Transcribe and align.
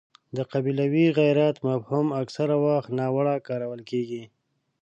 د 0.37 0.39
قبیلوي 0.51 1.05
غیرت 1.19 1.55
مفهوم 1.67 2.07
اکثره 2.21 2.55
وخت 2.65 2.89
ناوړه 2.99 3.35
کارول 3.47 3.81
کېږي. 3.89 4.23